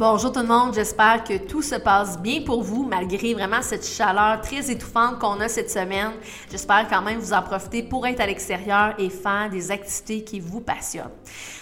Bonjour 0.00 0.32
tout 0.32 0.40
le 0.40 0.46
monde, 0.46 0.72
j'espère 0.72 1.24
que 1.24 1.36
tout 1.36 1.60
se 1.60 1.74
passe 1.74 2.18
bien 2.18 2.40
pour 2.40 2.62
vous 2.62 2.84
malgré 2.84 3.34
vraiment 3.34 3.60
cette 3.60 3.86
chaleur 3.86 4.40
très 4.40 4.70
étouffante 4.70 5.18
qu'on 5.18 5.38
a 5.40 5.48
cette 5.48 5.70
semaine. 5.70 6.12
J'espère 6.50 6.88
quand 6.88 7.02
même 7.02 7.18
vous 7.18 7.34
en 7.34 7.42
profiter 7.42 7.82
pour 7.82 8.06
être 8.06 8.20
à 8.20 8.26
l'extérieur 8.26 8.94
et 8.96 9.10
faire 9.10 9.50
des 9.50 9.70
activités 9.70 10.24
qui 10.24 10.40
vous 10.40 10.62
passionnent. 10.62 11.10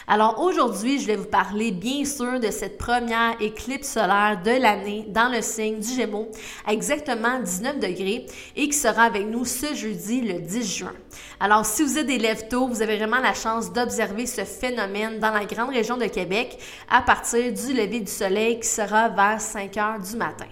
Alors 0.06 0.40
aujourd'hui, 0.40 1.00
je 1.00 1.06
vais 1.08 1.16
vous 1.16 1.26
parler 1.26 1.72
bien 1.72 2.04
sûr 2.04 2.38
de 2.38 2.52
cette 2.52 2.78
première 2.78 3.34
éclipse 3.40 3.88
solaire 3.88 4.40
de 4.44 4.52
l'année 4.52 5.04
dans 5.08 5.28
le 5.28 5.42
signe 5.42 5.80
du 5.80 5.88
Gémeaux 5.88 6.28
à 6.64 6.72
exactement 6.72 7.40
19 7.40 7.80
degrés 7.80 8.24
et 8.54 8.68
qui 8.68 8.78
sera 8.78 9.02
avec 9.02 9.26
nous 9.26 9.44
ce 9.44 9.74
jeudi 9.74 10.20
le 10.20 10.40
10 10.40 10.76
juin. 10.76 10.94
Alors 11.40 11.66
si 11.66 11.82
vous 11.82 11.98
êtes 11.98 12.06
des 12.06 12.18
lève 12.18 12.46
tôt, 12.46 12.68
vous 12.68 12.82
avez 12.82 12.98
vraiment 12.98 13.18
la 13.18 13.34
chance 13.34 13.72
d'observer 13.72 14.26
ce 14.26 14.44
phénomène 14.44 15.18
dans 15.18 15.32
la 15.32 15.44
grande 15.44 15.70
région 15.70 15.96
de 15.96 16.06
Québec 16.06 16.56
à 16.88 17.02
partir 17.02 17.52
du 17.52 17.72
lever 17.72 18.00
du 18.00 18.10
soleil 18.10 18.27
qui 18.60 18.68
sera 18.68 19.08
vers 19.08 19.40
5 19.40 19.76
heures 19.76 20.00
du 20.00 20.16
matin. 20.16 20.46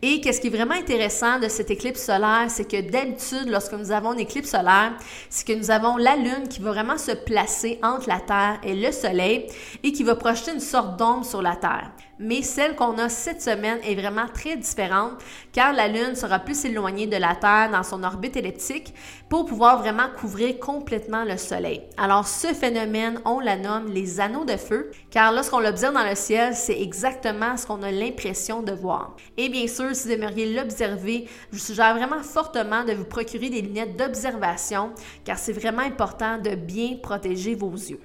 Et 0.00 0.20
qu'est-ce 0.20 0.40
qui 0.40 0.46
est 0.46 0.50
vraiment 0.50 0.74
intéressant 0.74 1.40
de 1.40 1.48
cette 1.48 1.72
éclipse 1.72 2.04
solaire, 2.04 2.46
c'est 2.48 2.70
que 2.70 2.80
d'habitude, 2.80 3.48
lorsque 3.48 3.72
nous 3.72 3.90
avons 3.90 4.12
une 4.12 4.20
éclipse 4.20 4.50
solaire, 4.50 4.92
c'est 5.28 5.44
que 5.44 5.52
nous 5.52 5.72
avons 5.72 5.96
la 5.96 6.14
Lune 6.14 6.46
qui 6.48 6.60
va 6.60 6.70
vraiment 6.70 6.98
se 6.98 7.10
placer 7.10 7.80
entre 7.82 8.08
la 8.08 8.20
Terre 8.20 8.60
et 8.62 8.76
le 8.76 8.92
Soleil 8.92 9.48
et 9.82 9.90
qui 9.90 10.04
va 10.04 10.14
projeter 10.14 10.52
une 10.52 10.60
sorte 10.60 10.96
d'ombre 10.98 11.24
sur 11.24 11.42
la 11.42 11.56
Terre 11.56 11.90
mais 12.18 12.42
celle 12.42 12.74
qu'on 12.74 12.98
a 12.98 13.08
cette 13.08 13.42
semaine 13.42 13.78
est 13.84 13.94
vraiment 13.94 14.26
très 14.32 14.56
différente 14.56 15.12
car 15.52 15.72
la 15.72 15.88
Lune 15.88 16.14
sera 16.14 16.38
plus 16.38 16.64
éloignée 16.64 17.06
de 17.06 17.16
la 17.16 17.34
Terre 17.34 17.70
dans 17.70 17.82
son 17.82 18.02
orbite 18.02 18.36
elliptique 18.36 18.92
pour 19.28 19.46
pouvoir 19.46 19.78
vraiment 19.78 20.08
couvrir 20.18 20.58
complètement 20.58 21.24
le 21.24 21.36
Soleil. 21.36 21.82
Alors 21.96 22.26
ce 22.26 22.48
phénomène, 22.48 23.20
on 23.24 23.40
la 23.40 23.56
nomme 23.56 23.92
les 23.92 24.20
anneaux 24.20 24.44
de 24.44 24.56
feu 24.56 24.90
car 25.10 25.32
lorsqu'on 25.32 25.60
l'observe 25.60 25.94
dans 25.94 26.08
le 26.08 26.16
ciel, 26.16 26.54
c'est 26.54 26.80
exactement 26.80 27.56
ce 27.56 27.66
qu'on 27.66 27.82
a 27.82 27.90
l'impression 27.90 28.62
de 28.62 28.72
voir. 28.72 29.16
Et 29.36 29.48
bien 29.48 29.66
sûr, 29.66 29.87
si 29.94 30.08
vous 30.08 30.14
aimeriez 30.14 30.54
l'observer, 30.54 31.28
je 31.50 31.56
vous 31.56 31.64
suggère 31.64 31.94
vraiment 31.94 32.22
fortement 32.22 32.84
de 32.84 32.92
vous 32.92 33.04
procurer 33.04 33.50
des 33.50 33.62
lunettes 33.62 33.96
d'observation 33.96 34.92
car 35.24 35.38
c'est 35.38 35.52
vraiment 35.52 35.82
important 35.82 36.38
de 36.38 36.54
bien 36.54 36.96
protéger 37.02 37.54
vos 37.54 37.72
yeux. 37.72 38.00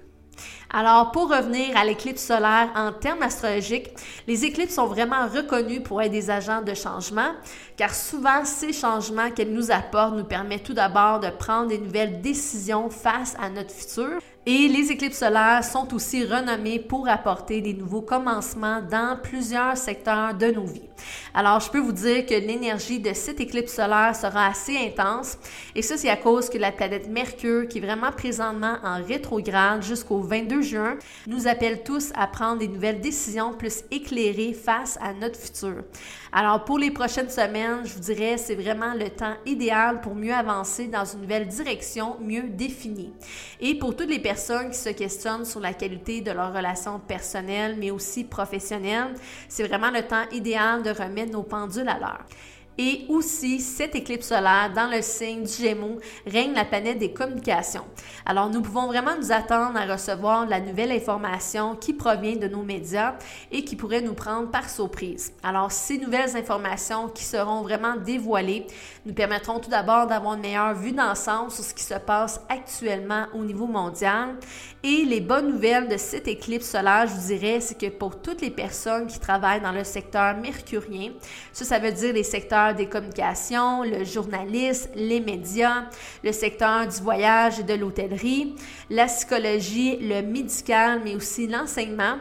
Alors, 0.70 1.12
pour 1.12 1.30
revenir 1.30 1.78
à 1.78 1.86
l'éclipse 1.86 2.24
solaire 2.24 2.72
en 2.76 2.92
termes 2.92 3.22
astrologiques, 3.22 3.92
les 4.28 4.46
éclipses 4.46 4.76
sont 4.76 4.88
vraiment 4.88 5.28
reconnues 5.28 5.84
pour 5.84 6.02
être 6.02 6.12
des 6.12 6.32
agents 6.32 6.62
de 6.62 6.74
changement, 6.74 7.34
car 7.78 7.94
souvent, 7.94 8.44
ces 8.44 8.74
changements 8.74 9.30
qu'elles 9.30 9.54
nous 9.54 9.70
apportent 9.70 10.16
nous 10.16 10.24
permettent 10.24 10.64
tout 10.64 10.74
d'abord 10.74 11.20
de 11.20 11.30
prendre 11.30 11.68
des 11.68 11.78
nouvelles 11.78 12.22
décisions 12.22 12.90
face 12.90 13.36
à 13.40 13.50
notre 13.50 13.72
futur, 13.72 14.20
et 14.46 14.68
les 14.68 14.92
éclipses 14.92 15.20
solaires 15.20 15.64
sont 15.64 15.94
aussi 15.94 16.26
renommées 16.26 16.80
pour 16.80 17.08
apporter 17.08 17.62
des 17.62 17.74
nouveaux 17.74 18.02
commencements 18.02 18.82
dans 18.82 19.18
plusieurs 19.22 19.78
secteurs 19.78 20.34
de 20.34 20.48
nos 20.48 20.66
vies. 20.66 20.82
Alors, 21.34 21.60
je 21.62 21.70
peux 21.70 21.80
vous 21.80 21.94
dire 21.94 22.26
que 22.26 22.34
l'énergie 22.34 23.00
de 23.00 23.14
cette 23.14 23.40
éclipse 23.40 23.74
solaire 23.74 24.16
sera 24.16 24.48
assez 24.48 24.78
intense 24.78 25.38
et 25.76 25.82
ça, 25.82 25.98
c'est 25.98 26.10
à 26.10 26.18
cause 26.18 26.50
que 26.50 26.58
la 26.58 26.72
planète 26.72 27.10
Mercure, 27.10 27.68
qui 27.68 27.78
est 27.78 27.82
vraiment 27.82 28.12
présentement 28.12 28.76
en 28.84 29.04
rétrograde 29.04 29.82
jusqu'au 29.82 30.20
22 30.20 30.62
juin, 30.62 30.98
nous 31.28 31.48
appelle 31.48 31.84
tous 31.84 32.12
à 32.16 32.28
prendre 32.28 32.60
des 32.60 32.68
nouvelles 32.68 33.02
décisions 33.02 33.54
plus 33.54 33.84
éclairées 33.92 34.54
face 34.54 34.98
à 35.02 35.14
notre 35.14 35.40
futur. 35.40 35.84
Alors, 36.32 36.66
pour 36.66 36.80
les 36.80 36.92
prochaines 36.92 37.30
semaines, 37.30 37.82
je 37.84 37.94
vous 37.94 38.00
dirais, 38.00 38.38
c'est 38.38 38.56
vraiment 38.56 38.94
le 38.94 39.10
temps 39.10 39.36
idéal 39.46 40.02
pour 40.02 40.16
mieux 40.16 40.34
avancer 40.34 40.88
dans 40.88 41.06
une 41.06 41.22
nouvelle 41.22 41.48
direction 41.48 42.18
mieux 42.20 42.50
définie. 42.50 43.14
Et 43.62 43.76
pour 43.76 43.96
toutes 43.96 44.10
les 44.10 44.20
qui 44.34 44.78
se 44.78 44.90
questionnent 44.90 45.46
sur 45.46 45.60
la 45.60 45.74
qualité 45.74 46.22
de 46.22 46.32
leurs 46.32 46.54
relations 46.54 47.00
personnelles, 47.00 47.76
mais 47.78 47.92
aussi 47.92 48.24
professionnelles, 48.24 49.14
c'est 49.48 49.68
vraiment 49.68 49.92
le 49.92 50.02
temps 50.04 50.30
idéal 50.32 50.84
de 50.84 50.90
remettre 50.90 51.32
nos 51.32 51.44
pendules 51.44 51.88
à 51.88 52.00
l'heure. 52.00 52.26
Et 52.78 53.06
aussi, 53.08 53.60
cette 53.60 53.96
éclipse 53.96 54.28
solaire 54.28 54.72
dans 54.76 54.90
le 54.90 55.02
signe 55.02 55.44
du 55.44 55.52
Gémeaux 55.52 56.00
règne 56.26 56.54
la 56.54 56.66
planète 56.66 56.98
des 56.98 57.14
communications. 57.14 57.86
Alors, 58.26 58.50
nous 58.50 58.62
pouvons 58.62 58.88
vraiment 58.88 59.16
nous 59.16 59.32
attendre 59.32 59.78
à 59.78 59.86
recevoir 59.86 60.48
la 60.48 60.60
nouvelle 60.60 60.92
information 60.92 61.76
qui 61.76 61.94
provient 61.94 62.36
de 62.36 62.48
nos 62.48 62.64
médias 62.64 63.14
et 63.52 63.64
qui 63.64 63.76
pourrait 63.76 64.02
nous 64.02 64.16
prendre 64.16 64.50
par 64.50 64.70
surprise. 64.70 65.34
Alors, 65.44 65.72
ces 65.72 66.00
nouvelles 66.00 66.36
informations 66.36 67.10
qui 67.10 67.24
seront 67.24 67.62
vraiment 67.62 67.96
dévoilées 67.96 68.66
nous 69.06 69.14
permettront 69.14 69.60
tout 69.60 69.70
d'abord 69.70 70.08
d'avoir 70.08 70.34
une 70.34 70.42
meilleure 70.42 70.74
vue 70.74 70.94
d'ensemble 70.94 71.52
sur 71.52 71.64
ce 71.64 71.74
qui 71.74 71.84
se 71.84 71.94
passe 71.94 72.42
actuellement 72.50 73.28
au 73.34 73.44
niveau 73.44 73.68
mondial. 73.68 74.36
Et 74.82 75.06
les 75.06 75.22
bonnes 75.22 75.50
nouvelles 75.52 75.88
de 75.88 75.98
cette 75.98 76.28
éclipse 76.28 76.70
solaire, 76.70 77.06
je 77.08 77.14
vous 77.14 77.28
dirais, 77.28 77.60
c'est 77.60 77.78
que 77.78 77.90
pour 77.90 78.20
toutes 78.22 78.42
les 78.42 78.52
personnes 78.52 79.08
qui 79.08 79.20
travaillent 79.20 79.62
dans 79.62 79.72
le 79.72 79.84
secteur 79.84 80.36
mercurien, 80.38 81.12
ça, 81.52 81.66
ça 81.66 81.80
veut 81.80 81.92
dire 81.92 82.14
les 82.14 82.24
secteurs 82.24 82.63
des 82.72 82.86
communications, 82.86 83.84
le 83.84 84.06
journalisme, 84.06 84.92
les 84.96 85.20
médias, 85.20 85.84
le 86.24 86.32
secteur 86.32 86.88
du 86.88 87.02
voyage 87.02 87.60
et 87.60 87.64
de 87.64 87.74
l'hôtellerie, 87.74 88.56
la 88.90 89.08
psychologie, 89.08 89.98
le 89.98 90.22
médical, 90.22 91.02
mais 91.04 91.16
aussi 91.16 91.48
l'enseignement 91.48 92.18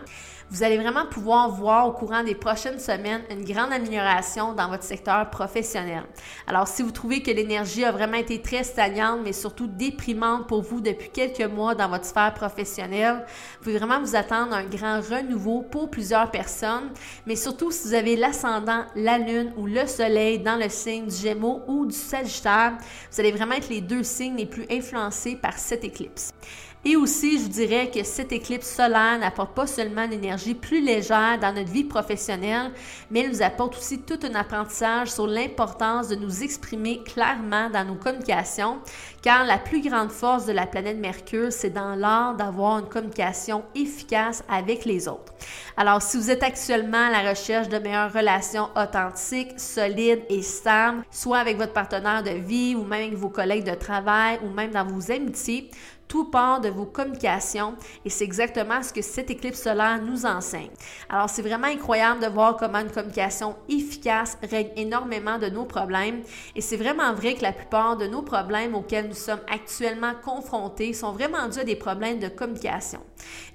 vous 0.53 0.63
allez 0.63 0.77
vraiment 0.77 1.07
pouvoir 1.07 1.49
voir 1.49 1.89
au 1.89 1.93
courant 1.93 2.23
des 2.23 2.35
prochaines 2.35 2.79
semaines 2.79 3.23
une 3.31 3.43
grande 3.43 3.73
amélioration 3.73 4.53
dans 4.53 4.69
votre 4.69 4.83
secteur 4.83 5.31
professionnel. 5.31 6.03
Alors, 6.47 6.69
si 6.69 6.83
vous 6.83 6.91
trouvez 6.91 7.23
que 7.23 7.31
l'énergie 7.31 7.87
a 7.87 7.91
vraiment 7.91 8.19
été 8.19 8.43
très 8.43 8.63
stagnante, 8.63 9.21
mais 9.25 9.33
surtout 9.33 9.67
déprimante 9.67 10.47
pour 10.47 10.61
vous 10.61 10.83
depuis 10.83 11.09
quelques 11.09 11.51
mois 11.51 11.75
dans 11.75 11.89
votre 11.89 12.05
sphère 12.05 12.35
professionnelle, 12.35 13.25
vous 13.25 13.65
pouvez 13.65 13.79
vraiment 13.79 14.01
vous 14.01 14.15
attendre 14.15 14.53
à 14.53 14.59
un 14.59 14.67
grand 14.67 15.01
renouveau 15.01 15.63
pour 15.63 15.91
plusieurs 15.91 16.31
personnes, 16.31 16.91
mais 17.25 17.37
surtout 17.37 17.71
si 17.71 17.89
vous 17.89 17.95
avez 17.95 18.15
l'ascendant, 18.15 18.85
la 18.95 19.17
lune 19.17 19.55
ou 19.57 19.65
le 19.67 19.87
soleil 19.87 20.39
dans 20.39 20.57
le 20.57 20.69
signe 20.69 21.07
du 21.07 21.17
Gémeaux 21.17 21.63
ou 21.67 21.87
du 21.87 21.97
Sagittaire, 21.97 22.75
vous 23.11 23.21
allez 23.21 23.33
vraiment 23.33 23.55
être 23.55 23.71
les 23.71 23.81
deux 23.81 24.03
signes 24.03 24.37
les 24.37 24.47
plus 24.47 24.67
influencés 24.71 25.35
par 25.35 25.57
cette 25.57 25.83
éclipse. 25.83 26.31
Et 26.85 26.97
aussi, 26.97 27.39
je 27.39 27.47
dirais 27.47 27.93
que 27.95 28.03
cette 28.03 28.33
éclipse 28.33 28.69
solaire 28.69 29.17
n'apporte 29.21 29.55
pas 29.55 29.69
seulement 29.69 30.03
une 30.03 30.15
énergie 30.15 30.55
plus 30.55 30.81
légère 30.81 31.39
dans 31.41 31.55
notre 31.55 31.71
vie 31.71 31.85
professionnelle, 31.85 32.73
mais 33.09 33.21
elle 33.21 33.31
nous 33.31 33.43
apporte 33.43 33.77
aussi 33.77 34.01
tout 34.01 34.19
un 34.25 34.35
apprentissage 34.35 35.13
sur 35.13 35.29
l'importance 35.29 36.09
de 36.09 36.17
nous 36.17 36.43
exprimer 36.43 37.01
clairement 37.05 37.71
dans 37.71 37.85
nos 37.85 37.95
communications, 37.95 38.81
car 39.23 39.45
la 39.45 39.59
plus 39.59 39.81
grande 39.81 40.11
force 40.11 40.45
de 40.45 40.53
la 40.53 40.67
planète 40.67 40.97
Mercure, 40.97 41.53
c'est 41.53 41.71
dans 41.71 41.95
l'art 41.95 42.35
d'avoir 42.35 42.81
une 42.81 42.89
communication 42.89 43.63
efficace 43.77 44.43
avec 44.49 44.85
les 44.85 45.07
autres. 45.07 45.33
Alors, 45.77 46.03
si 46.03 46.17
vous 46.17 46.31
êtes 46.33 46.43
actuellement 46.43 47.07
à 47.07 47.11
la 47.11 47.31
recherche 47.31 47.69
de 47.69 47.79
meilleures 47.79 48.13
relations 48.13 48.69
authentiques, 48.75 49.59
solides 49.59 50.25
et 50.29 50.43
stables, 50.43 51.05
soit 51.13 51.39
avec 51.39 51.59
votre 51.59 51.73
partenaire 51.73 52.25
de 52.25 52.31
vie 52.31 52.75
ou 52.75 52.83
même 52.83 53.03
avec 53.07 53.15
vos 53.15 53.31
collègues 53.31 53.65
de 53.65 53.75
travail 53.77 54.41
ou 54.45 54.49
même 54.49 54.73
dans 54.73 54.85
vos 54.85 55.13
amitiés, 55.13 55.71
tout 56.09 56.25
part 56.25 56.61
de 56.61 56.69
vos 56.69 56.85
communications 56.85 57.75
et 58.05 58.11
c'est 58.11 58.25
exactement 58.25 58.83
ce 58.83 58.93
que 58.93 59.03
cette 59.03 59.31
éclipse 59.31 59.63
solaire 59.63 60.01
nous 60.03 60.27
enseigne. 60.27 60.71
Alors, 61.09 61.29
c'est 61.29 61.43
vraiment 61.43 61.67
incroyable 61.67 62.21
de 62.21 62.27
voir 62.27 62.57
comment 62.57 62.81
une 62.81 62.91
communication 62.91 63.57
efficace 63.69 64.39
règle 64.43 64.73
énormément 64.77 65.39
de 65.39 65.49
nos 65.49 65.65
problèmes 65.65 66.23
et 66.55 66.61
c'est 66.61 66.77
vraiment 66.77 67.13
vrai 67.15 67.35
que 67.35 67.43
la 67.43 67.53
plupart 67.53 67.97
de 67.97 68.07
nos 68.07 68.23
problèmes 68.23 68.75
auxquels 68.75 69.09
nous 69.09 69.15
sommes 69.15 69.41
actuellement 69.51 70.13
confrontés 70.23 70.93
sont 70.93 71.13
vraiment 71.13 71.49
dus 71.49 71.61
à 71.61 71.65
des 71.65 71.77
problèmes 71.77 72.19
de 72.19 72.29
communication. 72.29 73.01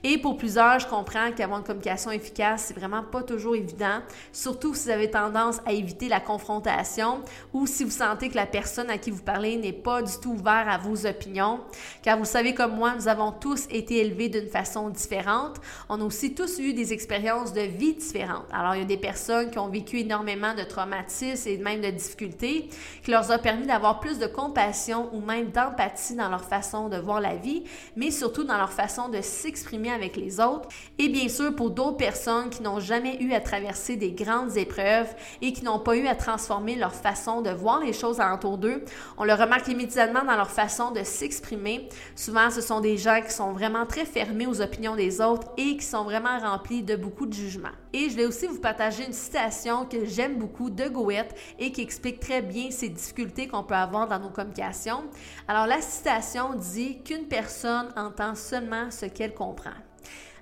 Et 0.03 0.17
pour 0.17 0.37
plusieurs, 0.37 0.79
je 0.79 0.87
comprends 0.87 1.31
qu'avoir 1.31 1.59
une 1.59 1.65
communication 1.65 2.11
efficace, 2.11 2.65
c'est 2.67 2.77
vraiment 2.77 3.03
pas 3.03 3.23
toujours 3.23 3.55
évident, 3.55 3.99
surtout 4.31 4.73
si 4.73 4.85
vous 4.85 4.89
avez 4.91 5.09
tendance 5.11 5.59
à 5.65 5.73
éviter 5.73 6.07
la 6.07 6.19
confrontation 6.19 7.21
ou 7.53 7.67
si 7.67 7.83
vous 7.83 7.91
sentez 7.91 8.29
que 8.29 8.35
la 8.35 8.45
personne 8.45 8.89
à 8.89 8.97
qui 8.97 9.11
vous 9.11 9.21
parlez 9.21 9.57
n'est 9.57 9.73
pas 9.73 10.01
du 10.01 10.13
tout 10.21 10.31
ouverte 10.31 10.67
à 10.69 10.77
vos 10.77 11.05
opinions, 11.05 11.59
car 12.01 12.17
vous 12.17 12.25
savez 12.25 12.53
comme 12.53 12.75
moi, 12.75 12.93
nous 12.95 13.07
avons 13.07 13.31
tous 13.31 13.65
été 13.69 13.97
élevés 13.97 14.29
d'une 14.29 14.47
façon 14.47 14.89
différente. 14.89 15.57
On 15.89 15.99
a 15.99 16.03
aussi 16.03 16.33
tous 16.33 16.59
eu 16.59 16.73
des 16.73 16.93
expériences 16.93 17.51
de 17.53 17.61
vie 17.61 17.95
différentes. 17.95 18.45
Alors, 18.51 18.75
il 18.75 18.79
y 18.79 18.83
a 18.83 18.85
des 18.85 18.97
personnes 18.97 19.51
qui 19.51 19.59
ont 19.59 19.69
vécu 19.69 19.99
énormément 19.99 20.53
de 20.53 20.63
traumatismes 20.63 21.49
et 21.49 21.57
même 21.57 21.81
de 21.81 21.89
difficultés 21.89 22.69
qui 23.03 23.11
leur 23.11 23.29
a 23.29 23.37
permis 23.37 23.67
d'avoir 23.67 23.99
plus 23.99 24.19
de 24.19 24.27
compassion 24.27 25.09
ou 25.13 25.19
même 25.19 25.49
d'empathie 25.51 26.15
dans 26.15 26.29
leur 26.29 26.45
façon 26.45 26.87
de 26.87 26.97
voir 26.97 27.19
la 27.19 27.35
vie, 27.35 27.63
mais 27.95 28.11
surtout 28.11 28.43
dans 28.43 28.57
leur 28.57 28.71
façon 28.71 29.09
de 29.09 29.21
s'exprimer 29.21 29.56
avec 29.93 30.15
les 30.17 30.39
autres. 30.39 30.69
Et 30.97 31.09
bien 31.09 31.29
sûr, 31.29 31.55
pour 31.55 31.71
d'autres 31.71 31.97
personnes 31.97 32.49
qui 32.49 32.61
n'ont 32.61 32.79
jamais 32.79 33.17
eu 33.21 33.33
à 33.33 33.39
traverser 33.39 33.95
des 33.95 34.11
grandes 34.11 34.55
épreuves 34.57 35.13
et 35.41 35.53
qui 35.53 35.63
n'ont 35.63 35.79
pas 35.79 35.95
eu 35.95 36.07
à 36.07 36.15
transformer 36.15 36.75
leur 36.75 36.93
façon 36.93 37.41
de 37.41 37.49
voir 37.49 37.79
les 37.79 37.93
choses 37.93 38.19
alentour 38.19 38.57
d'eux, 38.57 38.83
on 39.17 39.23
le 39.23 39.33
remarque 39.33 39.67
immédiatement 39.67 40.23
dans 40.23 40.35
leur 40.35 40.49
façon 40.49 40.91
de 40.91 41.03
s'exprimer. 41.03 41.89
Souvent, 42.15 42.49
ce 42.49 42.61
sont 42.61 42.81
des 42.81 42.97
gens 42.97 43.21
qui 43.25 43.33
sont 43.33 43.51
vraiment 43.51 43.85
très 43.85 44.05
fermés 44.05 44.47
aux 44.47 44.61
opinions 44.61 44.95
des 44.95 45.21
autres 45.21 45.47
et 45.57 45.77
qui 45.77 45.85
sont 45.85 46.03
vraiment 46.03 46.39
remplis 46.39 46.83
de 46.83 46.95
beaucoup 46.95 47.25
de 47.25 47.33
jugements. 47.33 47.69
Et 47.93 48.09
je 48.09 48.15
vais 48.15 48.25
aussi 48.25 48.47
vous 48.47 48.59
partager 48.59 49.05
une 49.05 49.13
citation 49.13 49.85
que 49.85 50.05
j'aime 50.05 50.37
beaucoup 50.37 50.69
de 50.69 50.87
Goethe 50.87 51.33
et 51.57 51.71
qui 51.71 51.81
explique 51.81 52.19
très 52.19 52.41
bien 52.41 52.69
ces 52.69 52.89
difficultés 52.89 53.47
qu'on 53.47 53.63
peut 53.63 53.75
avoir 53.75 54.07
dans 54.07 54.19
nos 54.19 54.29
communications. 54.29 55.03
Alors, 55.47 55.67
la 55.67 55.81
citation 55.81 56.53
dit 56.53 57.01
qu'une 57.03 57.27
personne 57.27 57.87
entend 57.95 58.35
seulement 58.35 58.91
ce 58.91 59.05
qu'elle 59.05 59.33
comprend. 59.33 59.46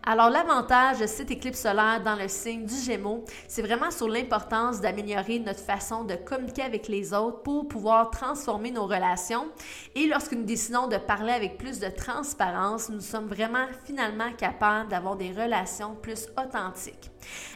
Alors, 0.07 0.29
l'avantage 0.29 0.99
de 0.99 1.07
cette 1.07 1.31
éclipse 1.31 1.61
solaire 1.61 1.99
dans 2.05 2.15
le 2.15 2.27
signe 2.27 2.63
du 2.63 2.75
Gémeaux, 2.75 3.25
c'est 3.47 3.63
vraiment 3.63 3.89
sur 3.89 4.07
l'importance 4.07 4.79
d'améliorer 4.79 5.39
notre 5.39 5.61
façon 5.61 6.03
de 6.03 6.13
communiquer 6.13 6.61
avec 6.61 6.87
les 6.87 7.11
autres 7.11 7.41
pour 7.41 7.67
pouvoir 7.67 8.11
transformer 8.11 8.69
nos 8.69 8.85
relations. 8.85 9.47
Et 9.95 10.05
lorsque 10.05 10.33
nous 10.33 10.43
décidons 10.43 10.87
de 10.87 10.97
parler 10.97 11.31
avec 11.31 11.57
plus 11.57 11.79
de 11.79 11.89
transparence, 11.89 12.89
nous 12.89 13.01
sommes 13.01 13.25
vraiment 13.25 13.65
finalement 13.85 14.31
capables 14.37 14.89
d'avoir 14.89 15.15
des 15.15 15.31
relations 15.31 15.95
plus 15.95 16.27
authentiques. 16.37 17.09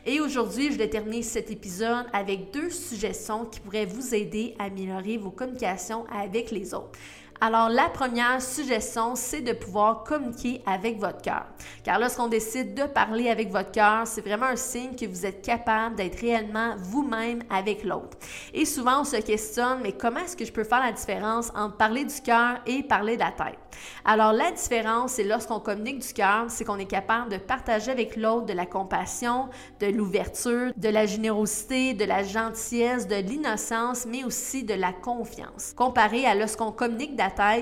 Et 0.08 0.20
aujourd'hui, 0.20 0.72
je 0.72 0.78
vais 0.80 0.90
terminer 0.90 1.22
cet 1.22 1.52
épisode 1.52 2.08
avec 2.14 2.52
deux 2.52 2.72
suggestions 2.72 3.46
qui 3.46 3.60
pourraient 3.60 3.86
vous 3.86 4.16
aider 4.16 4.56
à 4.58 4.64
améliorer 4.64 5.18
vos 5.18 5.30
communications 5.30 6.06
avec 6.12 6.50
les 6.50 6.74
autres. 6.74 6.98
Alors, 7.42 7.70
la 7.70 7.88
première 7.88 8.42
suggestion, 8.42 9.16
c'est 9.16 9.40
de 9.40 9.54
pouvoir 9.54 10.04
communiquer 10.04 10.62
avec 10.66 11.00
votre 11.00 11.22
cœur. 11.22 11.46
Car 11.86 11.98
lorsqu'on 11.98 12.28
décide 12.28 12.74
de 12.74 12.84
parler 12.84 13.30
avec 13.30 13.50
votre 13.50 13.72
cœur, 13.72 14.06
c'est 14.06 14.20
vraiment 14.20 14.48
un 14.48 14.58
signe 14.58 14.94
que 14.94 15.06
vous 15.06 15.26
êtes 15.26 15.42
capable 15.42 15.96
d'être 15.96 16.20
réellement 16.20 16.76
vous-même 16.78 17.42
avec 17.50 17.86
l'autre. 17.86 18.18
Et 18.54 18.66
souvent, 18.66 19.02
on 19.02 19.04
se 19.06 19.16
questionne, 19.16 19.80
mais 19.82 19.94
comment 19.94 20.20
est-ce 20.20 20.36
que 20.36 20.44
je 20.44 20.52
peux 20.52 20.66
faire 20.66 20.82
la 20.82 20.92
différence 20.92 21.50
entre 21.56 21.78
parler 21.78 22.04
du 22.04 22.20
cœur 22.22 22.58
et 22.66 22.84
parler 22.84 23.16
de 23.16 23.22
la 23.22 23.32
tête? 23.32 23.58
Alors, 24.04 24.34
la 24.34 24.52
différence, 24.52 25.14
c'est 25.14 25.24
lorsqu'on 25.24 25.62
communique 25.62 26.00
du 26.00 26.14
cœur, 26.14 26.48
c'est 26.50 26.66
qu'on 26.66 26.78
est 26.78 26.86
capable 26.86 27.32
de 27.32 27.38
partager 27.38 27.92
avec 27.92 28.18
l'autre 28.18 28.48
de 28.48 28.54
la 28.54 28.66
compassion, 28.66 29.48
de 29.80 29.88
l'ouverture, 29.88 30.74
de 30.76 30.90
la 30.90 31.06
générosité, 31.06 31.94
de 31.94 32.04
la 32.04 32.22
gentillesse, 32.22 33.08
de 33.08 33.16
l'innocence, 33.16 34.06
mais 34.06 34.26
aussi 34.26 34.66
de 34.66 34.74
la 34.74 34.92
confiance. 34.92 35.72
Comparé 35.78 36.26
à 36.26 36.36
lorsqu'on 36.36 36.74
communique 36.74 37.16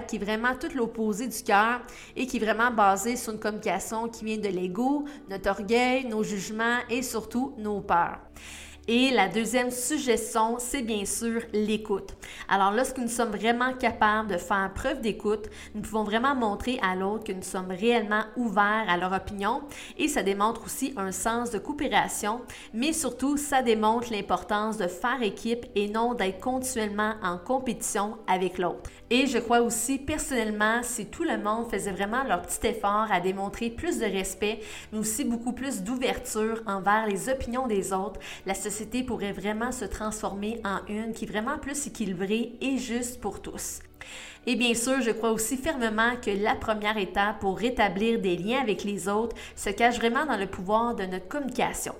qui 0.07 0.15
est 0.15 0.19
vraiment 0.19 0.55
tout 0.55 0.75
l'opposé 0.75 1.27
du 1.27 1.43
cœur 1.43 1.81
et 2.15 2.25
qui 2.27 2.37
est 2.37 2.39
vraiment 2.39 2.71
basé 2.71 3.15
sur 3.15 3.33
une 3.33 3.39
communication 3.39 4.07
qui 4.07 4.25
vient 4.25 4.37
de 4.37 4.49
l'ego, 4.49 5.05
notre 5.29 5.49
orgueil, 5.49 6.05
nos 6.05 6.23
jugements 6.23 6.79
et 6.89 7.01
surtout 7.01 7.53
nos 7.57 7.81
peurs. 7.81 8.19
Et 8.89 9.11
la 9.11 9.27
deuxième 9.27 9.69
suggestion, 9.69 10.59
c'est 10.59 10.81
bien 10.81 11.03
sûr 11.03 11.41
l'écoute. 11.51 12.13
Alors 12.47 12.71
lorsque 12.71 12.99
nous 12.99 13.09
sommes 13.09 13.35
vraiment 13.35 13.73
capables 13.73 14.31
de 14.31 14.37
faire 14.37 14.71
preuve 14.73 15.01
d'écoute, 15.01 15.49
nous 15.75 15.81
pouvons 15.81 16.05
vraiment 16.05 16.33
montrer 16.35 16.79
à 16.81 16.95
l'autre 16.95 17.25
que 17.25 17.33
nous 17.33 17.43
sommes 17.43 17.69
réellement 17.69 18.23
ouverts 18.37 18.85
à 18.87 18.95
leur 18.95 19.11
opinion 19.11 19.63
et 19.97 20.07
ça 20.07 20.23
démontre 20.23 20.63
aussi 20.63 20.93
un 20.95 21.11
sens 21.11 21.51
de 21.51 21.57
coopération, 21.57 22.39
mais 22.73 22.93
surtout 22.93 23.35
ça 23.35 23.61
démontre 23.61 24.09
l'importance 24.09 24.77
de 24.77 24.87
faire 24.87 25.21
équipe 25.21 25.65
et 25.75 25.89
non 25.89 26.13
d'être 26.13 26.39
continuellement 26.39 27.15
en 27.21 27.37
compétition 27.37 28.15
avec 28.25 28.57
l'autre. 28.57 28.89
Et 29.09 29.27
je 29.27 29.37
crois 29.37 29.61
aussi 29.61 29.99
personnellement, 29.99 30.81
si 30.83 31.07
tout 31.07 31.23
le 31.23 31.37
monde 31.37 31.69
faisait 31.69 31.91
vraiment 31.91 32.23
leur 32.23 32.41
petit 32.41 32.67
effort 32.67 33.07
à 33.11 33.19
démontrer 33.19 33.69
plus 33.69 33.99
de 33.99 34.05
respect, 34.05 34.59
mais 34.91 34.99
aussi 34.99 35.25
beaucoup 35.25 35.53
plus 35.53 35.81
d'ouverture 35.81 36.61
envers 36.65 37.05
les 37.07 37.29
opinions 37.29 37.67
des 37.67 37.91
autres, 37.91 38.19
la 38.45 38.53
société 38.53 38.76
pourrait 39.05 39.33
vraiment 39.33 39.71
se 39.71 39.85
transformer 39.85 40.61
en 40.63 40.85
une 40.87 41.13
qui 41.13 41.25
est 41.25 41.27
vraiment 41.27 41.57
plus 41.57 41.87
équilibrée 41.87 42.53
et 42.61 42.77
juste 42.77 43.21
pour 43.21 43.41
tous. 43.41 43.79
Et 44.45 44.55
bien 44.55 44.73
sûr, 44.73 45.01
je 45.01 45.11
crois 45.11 45.31
aussi 45.31 45.57
fermement 45.57 46.15
que 46.23 46.31
la 46.31 46.55
première 46.55 46.97
étape 46.97 47.39
pour 47.39 47.57
rétablir 47.57 48.19
des 48.19 48.37
liens 48.37 48.61
avec 48.61 48.85
les 48.85 49.09
autres 49.09 49.35
se 49.55 49.69
cache 49.69 49.97
vraiment 49.97 50.25
dans 50.25 50.37
le 50.37 50.47
pouvoir 50.47 50.95
de 50.95 51.03
notre 51.03 51.27
communication. 51.27 51.93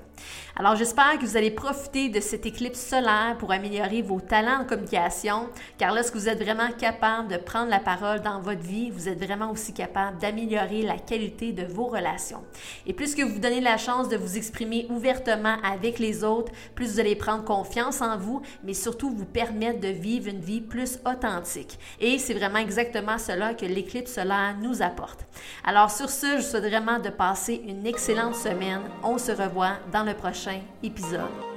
Alors 0.56 0.76
j'espère 0.76 1.20
que 1.20 1.26
vous 1.26 1.38
allez 1.38 1.52
profiter 1.52 2.10
de 2.10 2.20
cette 2.20 2.46
éclipse 2.46 2.80
solaire 2.80 3.36
pour 3.38 3.52
améliorer 3.52 4.02
vos 4.02 4.20
talents 4.20 4.62
en 4.62 4.66
communication, 4.66 5.50
car 5.78 5.94
lorsque 5.94 6.16
vous 6.16 6.28
êtes 6.30 6.42
vraiment 6.42 6.72
capable 6.72 7.28
de 7.28 7.38
prendre 7.38 7.70
la 7.70 7.80
parole 7.80 8.22
dans 8.22 8.42
votre 8.42 8.62
vie, 8.62 8.90
vous 8.90 9.08
êtes 9.08 9.24
vraiment 9.24 9.52
aussi 9.52 9.74
capable 9.74 10.18
d'améliorer 10.18 10.82
la 10.82 10.98
qualité 10.98 11.52
de 11.52 11.64
vos 11.64 11.86
relations. 11.86 12.44
Et 12.88 12.94
plus 12.94 13.14
que 13.14 13.22
vous 13.22 13.38
donnez 13.40 13.62
la 13.62 13.78
chance 13.78 14.10
de 14.10 14.18
vous 14.18 14.38
exprimer 14.38 14.88
ouvertement 14.90 15.58
avec 15.64 16.00
les 16.00 16.24
autres, 16.24 16.52
plus 16.74 16.94
vous 16.94 17.00
allez 17.00 17.16
prendre 17.16 17.44
confiance 17.44 18.02
en 18.02 18.18
vous, 18.18 18.42
mais 18.64 18.74
surtout 18.74 19.12
vous 19.12 19.26
permettre 19.26 19.80
de 19.80 19.90
vivre 19.90 20.28
une 20.28 20.42
vie 20.42 20.62
plus 20.62 21.00
authentique. 21.06 21.78
Et 22.00 22.20
c'est 22.20 22.34
vraiment 22.34 22.60
exactement 22.60 23.18
cela 23.18 23.54
que 23.54 23.66
l'éclipse 23.66 24.14
solaire 24.14 24.56
nous 24.62 24.82
apporte. 24.82 25.26
Alors 25.64 25.92
sur 25.92 26.10
ce, 26.10 26.26
je 26.26 26.36
vous 26.38 26.42
souhaite 26.42 26.66
vraiment 26.66 27.00
de 27.00 27.10
passer 27.10 27.62
une 27.68 27.86
excellente 27.86 28.36
semaine. 28.36 28.82
On 29.04 29.18
se 29.18 29.32
revoit 29.32 29.78
dans 29.92 30.04
le 30.04 30.14
prochain 30.14 30.60
épisode. 30.84 31.57